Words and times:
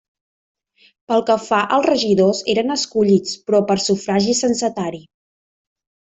Pel 1.11 1.21
que 1.25 1.33
fa 1.41 1.59
als 1.75 1.87
regidors 1.89 2.39
eren 2.55 2.75
escollits 2.79 3.35
però 3.49 3.61
per 3.73 3.79
sufragi 3.87 4.33
censatari. 4.45 5.03